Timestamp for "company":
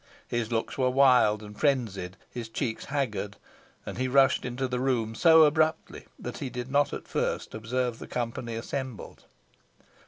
8.07-8.55